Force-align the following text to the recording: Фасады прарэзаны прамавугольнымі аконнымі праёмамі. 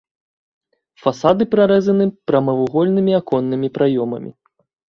Фасады 1.03 1.47
прарэзаны 1.53 2.09
прамавугольнымі 2.31 3.13
аконнымі 3.21 3.67
праёмамі. 3.77 4.31